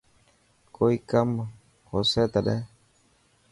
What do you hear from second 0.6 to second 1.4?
ڪوئي ڪم